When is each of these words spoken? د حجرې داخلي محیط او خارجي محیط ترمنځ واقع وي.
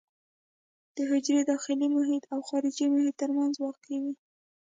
د 0.95 0.97
حجرې 1.11 1.41
داخلي 1.51 1.87
محیط 1.97 2.23
او 2.33 2.39
خارجي 2.47 2.85
محیط 2.93 3.15
ترمنځ 3.21 3.53
واقع 3.57 3.97
وي. 4.03 4.13